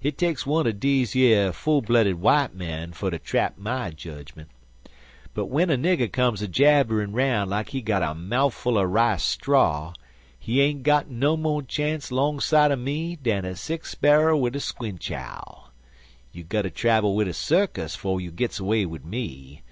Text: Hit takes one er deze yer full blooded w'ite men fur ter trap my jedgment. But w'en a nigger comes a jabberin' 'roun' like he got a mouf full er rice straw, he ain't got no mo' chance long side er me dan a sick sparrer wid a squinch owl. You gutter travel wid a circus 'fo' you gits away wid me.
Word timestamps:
Hit 0.00 0.18
takes 0.18 0.44
one 0.44 0.66
er 0.66 0.72
deze 0.72 1.14
yer 1.16 1.52
full 1.52 1.82
blooded 1.82 2.16
w'ite 2.16 2.52
men 2.52 2.92
fur 2.92 3.10
ter 3.12 3.18
trap 3.18 3.58
my 3.58 3.90
jedgment. 3.92 4.50
But 5.34 5.44
w'en 5.44 5.70
a 5.70 5.76
nigger 5.76 6.10
comes 6.10 6.42
a 6.42 6.48
jabberin' 6.48 7.12
'roun' 7.12 7.48
like 7.48 7.68
he 7.68 7.80
got 7.80 8.02
a 8.02 8.12
mouf 8.12 8.54
full 8.54 8.76
er 8.76 8.88
rice 8.88 9.22
straw, 9.22 9.92
he 10.36 10.60
ain't 10.60 10.82
got 10.82 11.08
no 11.10 11.36
mo' 11.36 11.60
chance 11.60 12.10
long 12.10 12.40
side 12.40 12.72
er 12.72 12.76
me 12.76 13.14
dan 13.14 13.44
a 13.44 13.54
sick 13.54 13.84
sparrer 13.86 14.34
wid 14.36 14.56
a 14.56 14.60
squinch 14.60 15.12
owl. 15.12 15.70
You 16.32 16.42
gutter 16.42 16.70
travel 16.70 17.14
wid 17.14 17.28
a 17.28 17.32
circus 17.32 17.94
'fo' 17.94 18.18
you 18.18 18.32
gits 18.32 18.58
away 18.58 18.84
wid 18.84 19.04
me. 19.04 19.62